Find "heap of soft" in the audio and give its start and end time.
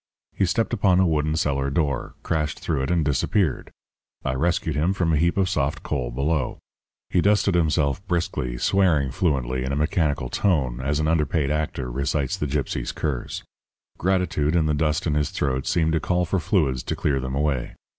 5.17-5.83